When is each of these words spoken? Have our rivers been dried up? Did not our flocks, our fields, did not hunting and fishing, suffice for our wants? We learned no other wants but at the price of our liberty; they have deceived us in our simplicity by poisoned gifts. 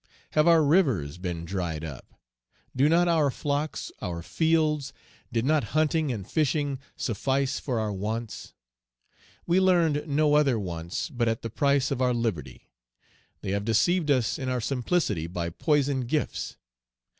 Have 0.31 0.47
our 0.47 0.63
rivers 0.63 1.19
been 1.19 1.45
dried 1.45 1.83
up? 1.85 2.19
Did 2.75 2.89
not 2.89 3.07
our 3.07 3.29
flocks, 3.29 3.91
our 4.01 4.23
fields, 4.23 4.93
did 5.31 5.45
not 5.45 5.63
hunting 5.77 6.11
and 6.11 6.27
fishing, 6.27 6.79
suffice 6.97 7.59
for 7.59 7.79
our 7.79 7.93
wants? 7.93 8.55
We 9.45 9.59
learned 9.59 10.05
no 10.07 10.33
other 10.33 10.57
wants 10.57 11.07
but 11.11 11.27
at 11.27 11.43
the 11.43 11.51
price 11.51 11.91
of 11.91 12.01
our 12.01 12.15
liberty; 12.15 12.71
they 13.41 13.51
have 13.51 13.63
deceived 13.63 14.09
us 14.09 14.39
in 14.39 14.49
our 14.49 14.59
simplicity 14.59 15.27
by 15.27 15.51
poisoned 15.51 16.07
gifts. 16.07 16.57